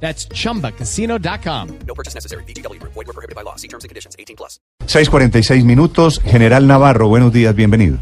[0.00, 1.68] That's chumbacasino.com.
[1.86, 2.44] No purchase necessary.
[2.44, 2.80] BGW.
[2.82, 3.56] Void were prohibited by law.
[3.56, 4.14] See terms and conditions.
[4.18, 4.60] 18 plus.
[4.86, 6.20] 6:46 minutos.
[6.24, 7.98] General Navarro, buenos días, bienvenido.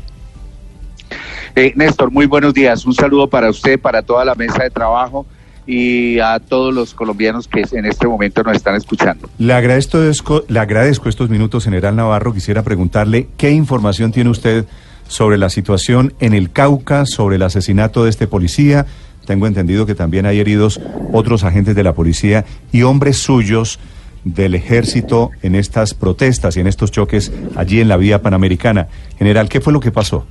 [1.56, 2.84] Eh, Néstor, muy buenos días.
[2.84, 5.24] Un saludo para usted, para toda la mesa de trabajo
[5.66, 9.28] y a todos los colombianos que en este momento nos están escuchando.
[9.38, 12.34] Le agradezco, le agradezco estos minutos, General Navarro.
[12.34, 14.66] Quisiera preguntarle qué información tiene usted
[15.08, 18.86] sobre la situación en el Cauca, sobre el asesinato de este policía.
[19.26, 20.80] Tengo entendido que también hay heridos
[21.12, 23.78] otros agentes de la policía y hombres suyos
[24.24, 28.88] del ejército en estas protestas y en estos choques allí en la vía panamericana.
[29.18, 30.26] General, ¿qué fue lo que pasó?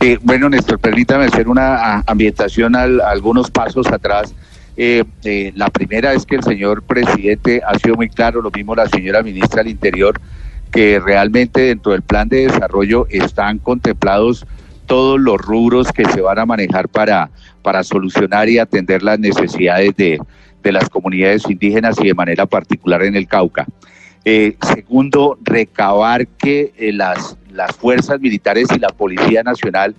[0.00, 4.34] Eh, bueno, Néstor, permítame hacer una ambientación al, a algunos pasos atrás.
[4.76, 8.74] Eh, eh, la primera es que el señor presidente ha sido muy claro, lo mismo
[8.74, 10.20] la señora ministra del Interior,
[10.70, 14.44] que realmente dentro del plan de desarrollo están contemplados
[14.86, 17.30] todos los rubros que se van a manejar para,
[17.62, 20.18] para solucionar y atender las necesidades de,
[20.62, 23.66] de las comunidades indígenas y de manera particular en el Cauca.
[24.24, 29.94] Eh, segundo, recabar que eh, las, las fuerzas militares y la Policía Nacional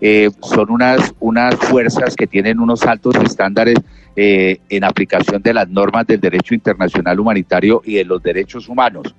[0.00, 3.76] eh, son unas, unas fuerzas que tienen unos altos estándares
[4.20, 9.14] en aplicación de las normas del derecho internacional humanitario y de los derechos humanos.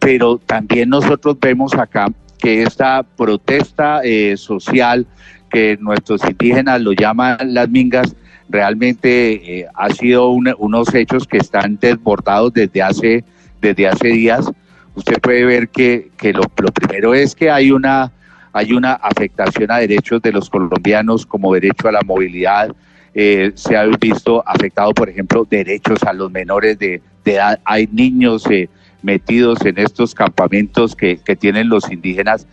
[0.00, 5.06] Pero también nosotros vemos acá que esta protesta eh, social
[5.50, 8.14] que nuestros indígenas lo llaman las mingas,
[8.48, 13.24] realmente eh, ha sido un- unos hechos que están desbordados desde hace,
[13.60, 14.50] desde hace días.
[14.94, 18.10] Usted puede ver que, que lo, primero es que hay una,
[18.52, 22.74] hay una afectación a derechos de los colombianos como derecho a la movilidad.
[23.14, 27.58] Eh, se ha visto afectado, por ejemplo, derechos a los menores de, de edad.
[27.64, 28.68] Hay niños eh,
[29.02, 32.46] metidos en estos campamentos que, que tienen los indígenas.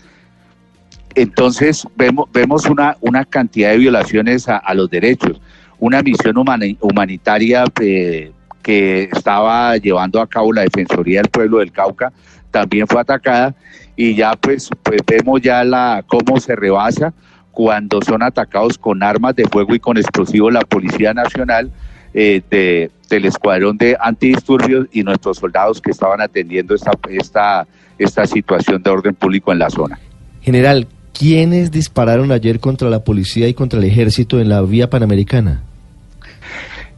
[1.15, 5.39] Entonces vemos, vemos una, una cantidad de violaciones a, los derechos.
[5.79, 11.71] Una misión humani- humanitaria eh, que estaba llevando a cabo la Defensoría del Pueblo del
[11.71, 12.11] Cauca
[12.51, 13.53] también fue atacada
[13.95, 17.13] y ya pues, pues vemos ya la cómo se rebasa
[17.51, 21.71] cuando son atacados con armas de fuego y con explosivos la Policía Nacional
[22.17, 27.67] eh, de, del Escuadrón de Antidisturbios y nuestros soldados que estaban atendiendo esta, esta,
[27.99, 29.99] esta situación de orden público en la zona.
[30.41, 35.61] General, ¿quiénes dispararon ayer contra la policía y contra el ejército en la vía panamericana?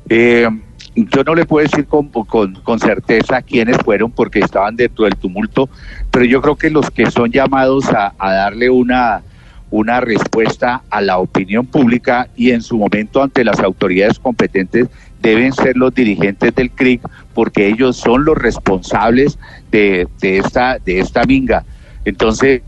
[0.07, 0.47] Eh,
[0.95, 5.15] yo no le puedo decir con, con, con certeza quiénes fueron porque estaban dentro del
[5.15, 5.67] tumulto,
[6.11, 9.23] pero yo creo que los que son llamados a, a darle una,
[9.69, 14.87] una respuesta a la opinión pública y en su momento ante las autoridades competentes
[15.21, 17.01] deben ser los dirigentes del CRIC
[17.33, 19.37] porque ellos son los responsables
[19.71, 21.65] de, de esta, de esta minga.
[22.05, 22.61] Entonces,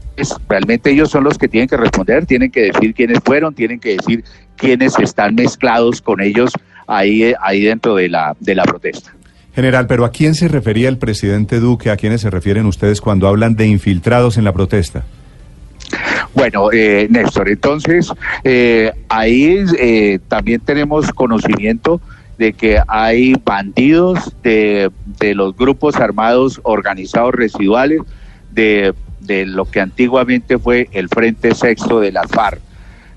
[0.49, 3.95] realmente ellos son los que tienen que responder, tienen que decir quiénes fueron, tienen que
[3.95, 4.23] decir
[4.57, 6.51] quiénes están mezclados con ellos
[6.87, 9.13] ahí, ahí dentro de la, de la protesta.
[9.55, 11.89] General, pero ¿a quién se refería el presidente Duque?
[11.89, 15.05] ¿A quiénes se refieren ustedes cuando hablan de infiltrados en la protesta?
[16.39, 18.13] Bueno, eh, Néstor, entonces
[18.45, 21.99] eh, ahí eh, también tenemos conocimiento
[22.37, 24.89] de que hay bandidos de,
[25.19, 27.99] de los grupos armados organizados residuales
[28.51, 28.93] de,
[29.47, 32.61] lo que antiguamente fue el Frente Sexto de las FARC.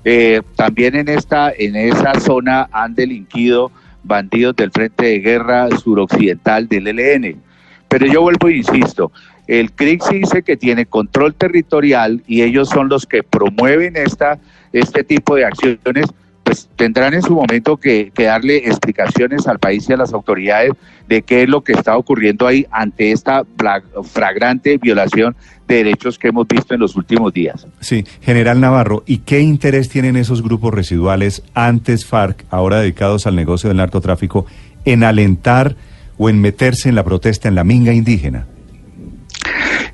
[0.03, 3.71] Eh, también en esta en esa zona han delinquido
[4.03, 7.41] bandidos del Frente de Guerra Suroccidental del ELN.
[7.87, 9.13] Pero yo vuelvo e insisto,
[9.47, 14.39] el CRIC dice que tiene control territorial y ellos son los que promueven esta,
[14.71, 16.07] este tipo de acciones,
[16.43, 20.71] pues tendrán en su momento que, que darle explicaciones al país y a las autoridades
[21.07, 25.35] de qué es lo que está ocurriendo ahí ante esta fla- flagrante violación
[25.67, 27.65] de derechos que hemos visto en los últimos días.
[27.79, 33.35] Sí, General Navarro, ¿y qué interés tienen esos grupos residuales antes FARC, ahora dedicados al
[33.35, 34.45] negocio del narcotráfico,
[34.85, 35.75] en alentar
[36.17, 38.47] o en meterse en la protesta en la minga indígena?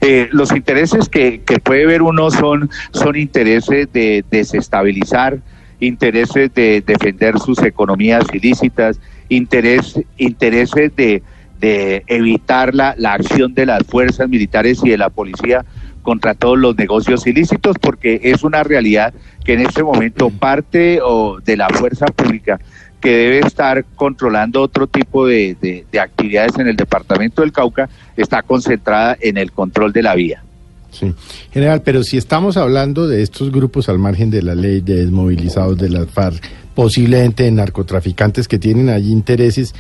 [0.02, 5.40] Eh, los intereses que, que puede ver uno son, son intereses de desestabilizar,
[5.80, 9.00] intereses de defender sus economías ilícitas,
[9.30, 11.22] interés, intereses de,
[11.60, 15.66] de evitar la, la acción de las fuerzas militares y de la policía
[16.02, 19.14] contra todos los negocios ilícitos, porque es una realidad
[19.44, 22.60] que en este momento parte o, de la fuerza pública
[23.02, 27.90] que debe estar controlando otro tipo de, de- de actividades en el departamento del Cauca
[28.18, 30.44] está concentrada en el control de la vía.
[30.92, 31.14] Sí.
[31.52, 35.78] General, pero si estamos hablando de estos grupos al margen de la ley, de desmovilizados
[35.78, 36.44] de las FARC,
[36.76, 39.76] posiblemente de narcotraficantes que tienen allí intereses,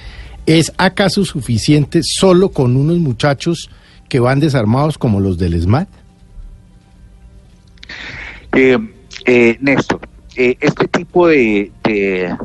[0.45, 3.69] ¿es acaso suficiente solo con unos muchachos
[4.07, 5.87] que van desarmados como los del ESMAD?
[8.55, 8.77] Eh,
[9.25, 10.01] eh, Néstor,
[10.35, 12.35] eh, este tipo de, de-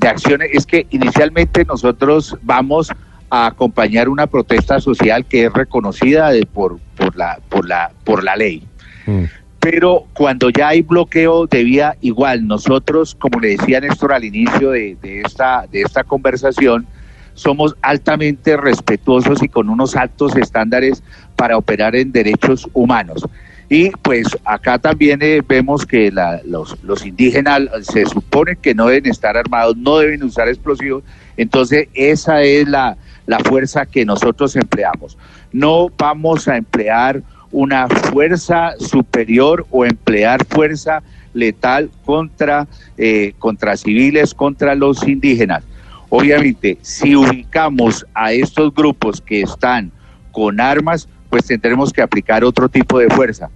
[0.00, 2.90] de acciones es que inicialmente nosotros vamos
[3.28, 8.24] a acompañar una protesta social que es reconocida de- por, por, la, por, la, por
[8.24, 8.64] la ley.
[9.06, 9.24] Mm.
[9.60, 14.70] Pero cuando ya hay bloqueo de vía, igual nosotros, como le decía Néstor al inicio
[14.70, 16.86] de, de esta, de esta conversación,
[17.34, 21.02] somos altamente respetuosos y con unos altos estándares
[21.36, 23.24] para operar en derechos humanos.
[23.72, 28.88] Y pues acá también eh, vemos que la- los, los indígenas se supone que no
[28.88, 31.04] deben estar armados, no deben usar explosivos,
[31.36, 32.96] entonces esa es la,
[33.26, 35.16] la fuerza que nosotros empleamos.
[35.52, 37.22] No vamos a emplear
[37.52, 41.02] una fuerza superior o emplear fuerza
[41.32, 42.66] letal contra,
[42.98, 45.62] eh, contra civiles, contra los indígenas.
[46.08, 49.92] Obviamente, si ubicamos a estos grupos que están
[50.32, 53.48] con armas, pues tendremos que aplicar otro tipo de fuerza.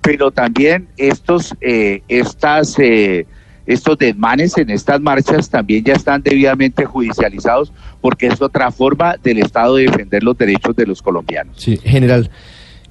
[0.00, 3.26] Pero también estos, eh, estas, eh,
[3.66, 9.38] estos desmanes en estas marchas también ya están debidamente judicializados porque es otra forma del
[9.38, 11.56] Estado de defender los derechos de los colombianos.
[11.58, 12.30] Sí, general,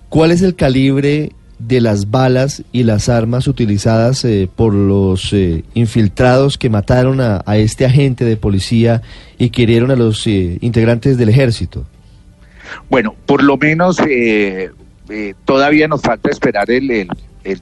[0.08, 5.66] ¿cuál es el calibre de las balas y las armas utilizadas eh, por los eh,
[5.74, 9.02] infiltrados que mataron a, este agente de policía
[9.38, 11.86] y que hirieron a los eh, integrantes del ejército?
[12.90, 14.72] Bueno, por lo menos eh,
[15.10, 17.08] eh, todavía nos falta esperar el,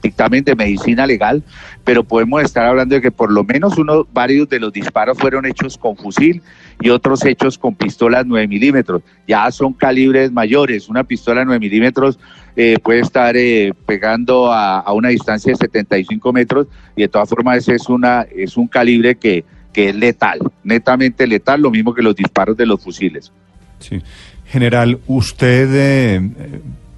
[0.02, 1.42] dictamen de medicina legal,
[1.84, 5.46] pero podemos estar hablando de que por lo menos uno, varios de los disparos fueron
[5.46, 6.42] hechos con fusil
[6.80, 9.02] y otros hechos con pistolas 9 milímetros.
[9.26, 10.88] Ya son calibres mayores.
[10.88, 12.18] Una pistola 9 milímetros
[12.54, 17.28] eh, puede estar eh, pegando a, a una distancia de 75 metros y de todas
[17.28, 21.94] formas ese es, una, es un calibre que, que es letal, netamente letal, lo mismo
[21.94, 23.32] que los disparos de los fusiles.
[23.78, 24.02] Sí.
[24.48, 26.30] General, ¿usted eh,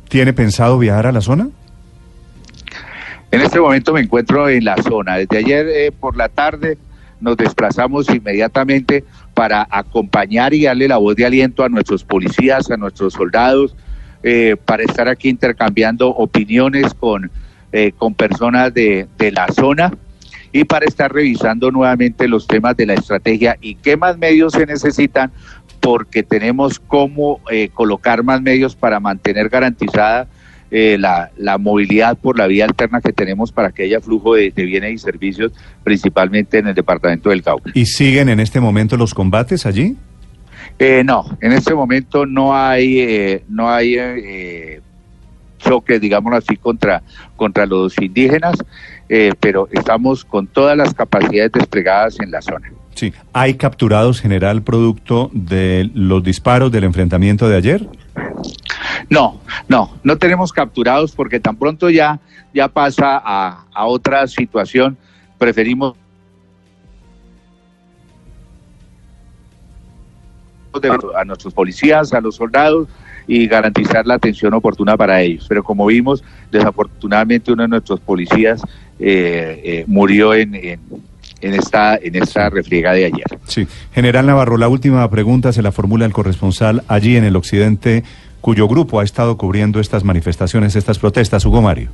[0.09, 1.49] tiene pensado viajar a la zona?
[3.33, 5.17] En este momento me encuentro en la zona.
[5.17, 6.79] Desde ayer eh, por la tarde
[7.21, 9.05] nos desplazamos inmediatamente
[9.35, 13.77] para acompañar y darle la voz de aliento a nuestros policías, a nuestros soldados,
[14.23, 17.31] eh, para estar aquí intercambiando opiniones con,
[17.73, 19.93] eh, con personas de, de la zona
[20.53, 24.67] y para estar revisando nuevamente los temas de la estrategia y qué más medios se
[24.67, 25.31] necesitan
[25.81, 30.29] porque tenemos cómo eh, colocar más medios para mantener garantizada
[30.71, 34.51] eh, la, la movilidad por la vía alterna que tenemos para que haya flujo de,
[34.51, 37.73] de bienes y servicios, principalmente en el departamento del Cauca.
[37.75, 39.97] ¿Y siguen en este momento los combates allí?
[40.79, 44.81] Eh, no, en este momento no hay, eh, no hay eh,
[45.59, 47.03] choques, digámoslo así, contra,
[47.37, 48.57] contra los indígenas,
[49.13, 52.71] eh, pero estamos con todas las capacidades desplegadas en la zona.
[52.95, 53.13] Sí.
[53.33, 57.89] ¿Hay capturados, general, producto de los disparos del enfrentamiento de ayer?
[59.09, 62.21] No, no, no tenemos capturados porque tan pronto ya,
[62.55, 64.97] ya pasa a, a otra situación,
[65.39, 65.97] preferimos
[71.17, 72.87] a nuestros policías, a los soldados
[73.27, 75.47] y garantizar la atención oportuna para ellos.
[75.49, 78.63] Pero como vimos, desafortunadamente uno de nuestros policías
[79.87, 80.81] murió en, en,
[81.41, 83.27] en esta, en esta refriega de ayer.
[83.47, 83.67] Sí.
[83.95, 88.05] General Navarro, la última pregunta se la formula el corresponsal allí en el occidente,
[88.41, 91.91] cuyo grupo ha estado cubriendo estas manifestaciones, estas protestas, Hugo Mario.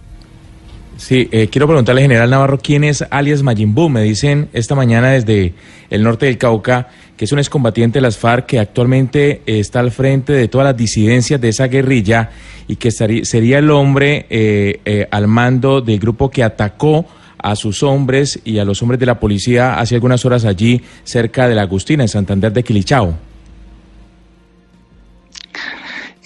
[0.96, 3.88] Sí, eh, quiero preguntarle, general Navarro, ¿quién es alias Mayimbu?
[3.88, 5.54] Me dicen esta mañana desde
[5.90, 9.80] el norte del Cauca que es un excombatiente de las FARC que actualmente eh, está
[9.80, 12.30] al frente de todas las disidencias de esa guerrilla
[12.68, 17.06] y que sería el hombre eh, eh, al mando del grupo que atacó
[17.38, 21.48] a sus hombres y a los hombres de la policía hace algunas horas allí cerca
[21.48, 23.16] de la Agustina, en Santander de Quilichao.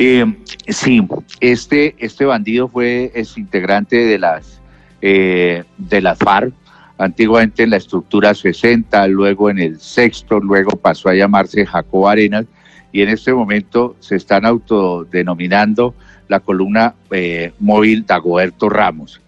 [0.03, 0.25] Eh,
[0.69, 1.07] sí,
[1.41, 4.63] este, este bandido fue es integrante de las
[5.03, 6.55] eh, de las FARC,
[6.97, 12.47] antiguamente en la estructura 60, luego en el sexto, luego pasó a llamarse Jacob Arenas
[12.93, 15.95] y en este momento se están autodenominando
[16.29, 19.21] la columna eh, móvil Dagoberto Ramos.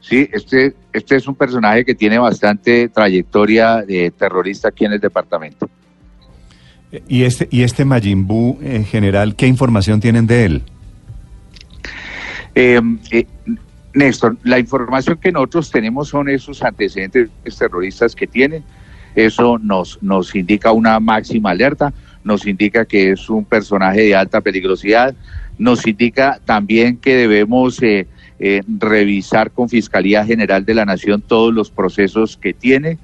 [0.00, 5.00] Sí, este, este es un personaje que tiene bastante trayectoria de terrorista aquí en el
[5.00, 5.70] departamento.
[7.08, 10.62] Y este, y este Mayimbu, en general, ¿qué información tienen de él?
[12.54, 12.80] Eh,
[13.12, 13.26] eh,
[13.94, 18.62] Néstor, la información que nosotros tenemos son esos antecedentes terroristas que tiene.
[19.14, 21.92] Eso nos, nos indica una máxima alerta,
[22.24, 25.14] nos indica que es un personaje de alta peligrosidad,
[25.58, 28.06] nos indica también que debemos eh,
[28.38, 32.98] eh, revisar con Fiscalía General de la Nación todos los procesos que tiene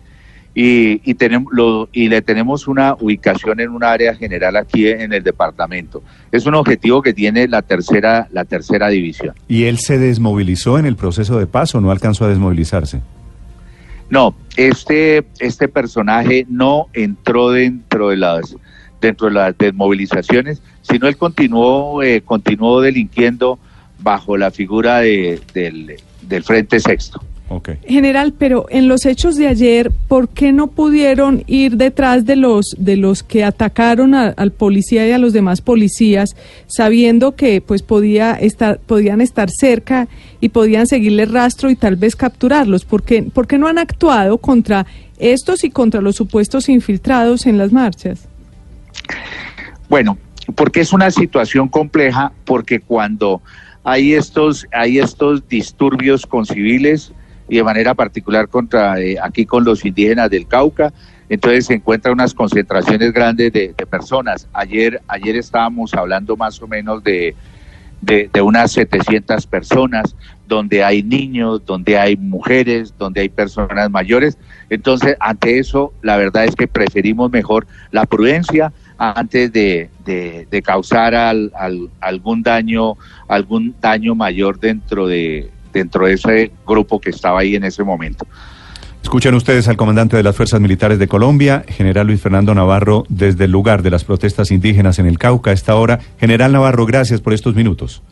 [0.59, 5.13] y, y, tenemos, lo, y le tenemos una ubicación en un área general aquí en
[5.13, 6.03] el departamento.
[6.33, 9.35] Es un objetivo que tiene la tercera, la tercera división.
[9.49, 13.03] ¿Y él se desmovilizó en el proceso de paz o no alcanzó a desmovilizarse?
[14.09, 18.57] No, este, este personaje no entró dentro de las
[18.99, 23.59] dentro de las desmovilizaciones, sino él continuó, eh, continuó delinquiendo
[23.99, 27.21] bajo la figura de, del, del Frente Sexto.
[27.49, 27.77] Okay.
[27.87, 32.75] General, pero en los hechos de ayer, ¿por qué no pudieron ir detrás de los
[32.77, 36.35] de los que atacaron a, al policía y a los demás policías,
[36.67, 40.09] sabiendo que pues podía estar podían estar cerca
[40.41, 42.85] y podían seguirle rastro y tal vez capturarlos?
[42.85, 44.85] ¿Por qué, ¿Por qué no han actuado contra
[45.19, 48.27] estos y contra los supuestos infiltrados en las marchas?
[49.89, 50.19] Bueno,
[50.57, 53.41] porque es una situación compleja, porque cuando
[53.85, 57.13] hay estos hay estos disturbios con civiles
[57.49, 60.93] y de manera particular contra eh, aquí con los indígenas del Cauca.
[61.29, 64.49] Entonces se encuentran unas concentraciones grandes de, personas.
[64.53, 67.35] Ayer, ayer estábamos hablando más o menos de,
[68.01, 70.15] de, de, unas 700 personas,
[70.47, 74.39] donde hay niños, donde hay mujeres, donde hay personas mayores.
[74.71, 80.63] Entonces, ante eso, la verdad es que preferimos mejor la prudencia antes de, de, de
[80.63, 87.11] causar al, al, algún daño, algún daño mayor dentro de, dentro de ese grupo que
[87.11, 88.27] estaba ahí en ese momento.
[89.03, 93.45] Escuchan ustedes al comandante de las Fuerzas Militares de Colombia, general Luis Fernando Navarro, desde
[93.45, 96.01] el lugar de las protestas indígenas en el Cauca a esta hora.
[96.19, 98.03] General Navarro, gracias por estos minutos.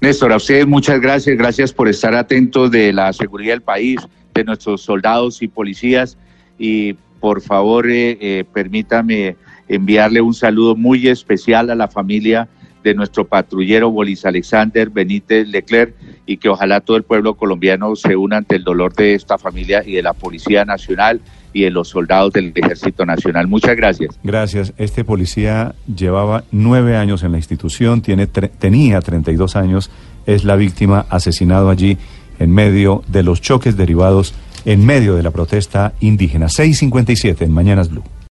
[0.00, 4.00] Néstor, a ustedes muchas gracias, gracias por estar atentos de la seguridad del país,
[4.32, 6.16] de nuestros soldados y policías
[6.56, 9.34] y por favor eh, eh, permítame
[9.66, 12.48] enviarle un saludo muy especial a la familia
[12.84, 15.94] de nuestro patrullero Bolis Alexander Benítez Leclerc
[16.28, 19.82] y que ojalá todo el pueblo colombiano se una ante el dolor de esta familia
[19.84, 21.22] y de la Policía Nacional
[21.54, 23.48] y de los soldados del Ejército Nacional.
[23.48, 24.18] Muchas gracias.
[24.22, 24.74] Gracias.
[24.76, 29.90] Este policía llevaba nueve años en la institución, tiene tenía 32 años,
[30.26, 31.96] es la víctima asesinado allí
[32.38, 34.34] en medio de los choques derivados
[34.66, 36.50] en medio de la protesta indígena.
[36.50, 38.04] 657 en Mañanas Blue.